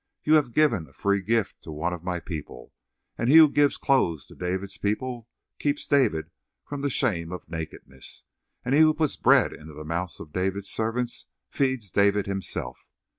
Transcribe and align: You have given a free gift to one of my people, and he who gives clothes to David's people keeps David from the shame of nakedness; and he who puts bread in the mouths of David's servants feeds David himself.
You 0.23 0.33
have 0.33 0.53
given 0.55 0.87
a 0.87 0.93
free 0.93 1.21
gift 1.21 1.61
to 1.61 1.71
one 1.71 1.93
of 1.93 2.03
my 2.03 2.19
people, 2.19 2.73
and 3.19 3.29
he 3.29 3.35
who 3.37 3.47
gives 3.47 3.77
clothes 3.77 4.25
to 4.25 4.35
David's 4.35 4.79
people 4.79 5.27
keeps 5.59 5.85
David 5.85 6.31
from 6.65 6.81
the 6.81 6.89
shame 6.89 7.31
of 7.31 7.47
nakedness; 7.47 8.23
and 8.65 8.73
he 8.73 8.81
who 8.81 8.95
puts 8.95 9.15
bread 9.15 9.53
in 9.53 9.67
the 9.67 9.85
mouths 9.85 10.19
of 10.19 10.33
David's 10.33 10.69
servants 10.71 11.27
feeds 11.51 11.91
David 11.91 12.25
himself. 12.25 12.87